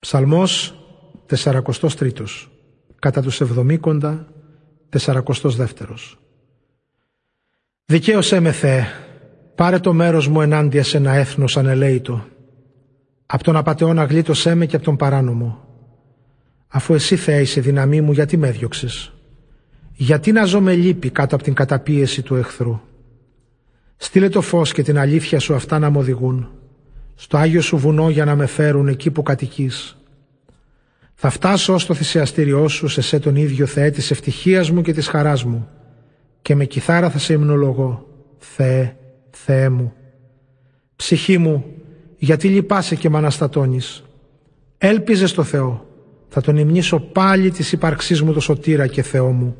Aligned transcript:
Ψαλμός 0.00 0.74
43 1.28 2.48
κατά 2.98 3.22
τους 3.22 3.40
εβδομήκοντα 3.40 4.26
42 4.98 5.54
Δικαίωσέ 7.84 8.40
με 8.40 8.52
Θεέ, 8.52 8.84
πάρε 9.54 9.78
το 9.78 9.92
μέρος 9.92 10.28
μου 10.28 10.40
ενάντια 10.40 10.82
σε 10.82 10.96
ένα 10.96 11.12
έθνος 11.12 11.56
ανελαίητο. 11.56 12.24
Απ' 13.26 13.42
τον 13.42 13.56
απατεώνα 13.56 14.04
γλίτωσέ 14.04 14.54
με 14.54 14.66
και 14.66 14.76
απ' 14.76 14.82
τον 14.82 14.96
παράνομο. 14.96 15.64
Αφού 16.68 16.94
εσύ 16.94 17.16
Θεέ 17.16 17.40
είσαι 17.40 17.60
δύναμή 17.60 18.00
μου, 18.00 18.12
γιατί 18.12 18.36
με 18.36 18.48
έδιωξες; 18.48 19.12
Γιατί 19.92 20.32
να 20.32 20.44
ζω 20.44 20.60
με 20.60 20.74
λύπη 20.74 21.10
κάτω 21.10 21.34
από 21.34 21.44
την 21.44 21.54
καταπίεση 21.54 22.22
του 22.22 22.34
εχθρού; 22.36 22.80
Στείλε 23.96 24.28
το 24.28 24.40
φως 24.40 24.72
και 24.72 24.82
την 24.82 24.98
αλήθεια 24.98 25.38
σου 25.38 25.54
αυτά 25.54 25.78
να 25.78 25.90
μου 25.90 26.00
οδηγούν. 26.00 26.59
Στο 27.22 27.36
Άγιο 27.36 27.60
σου 27.60 27.76
βουνό 27.76 28.10
για 28.10 28.24
να 28.24 28.34
με 28.34 28.46
φέρουν 28.46 28.88
εκεί 28.88 29.10
που 29.10 29.22
κατοικείς. 29.22 29.96
Θα 31.14 31.30
φτάσω 31.30 31.78
στο 31.78 31.94
θυσιαστήριό 31.94 32.68
σου 32.68 32.88
σε 32.88 33.00
σε 33.00 33.18
τον 33.18 33.36
ίδιο 33.36 33.66
Θεέ 33.66 33.90
της 33.90 34.10
ευτυχίας 34.10 34.70
μου 34.70 34.82
και 34.82 34.92
της 34.92 35.08
χαράς 35.08 35.44
μου 35.44 35.68
και 36.42 36.54
με 36.54 36.64
κιθάρα 36.64 37.10
θα 37.10 37.18
σε 37.18 37.32
υμνολογώ. 37.32 38.06
Θεέ, 38.38 38.96
Θεέ 39.30 39.68
μου. 39.68 39.92
Ψυχή 40.96 41.38
μου, 41.38 41.64
γιατί 42.16 42.48
λυπάσαι 42.48 42.94
και 42.94 43.08
με 43.10 43.18
αναστατώνεις; 43.18 44.04
Έλπιζε 44.78 45.26
στο 45.26 45.42
Θεό. 45.42 45.86
Θα 46.28 46.40
τον 46.40 46.56
υμνήσω 46.56 47.00
πάλι 47.00 47.50
της 47.50 47.72
ύπαρξής 47.72 48.22
μου 48.22 48.32
το 48.32 48.40
σωτήρα 48.40 48.86
και 48.86 49.02
Θεό 49.02 49.30
μου. 49.30 49.56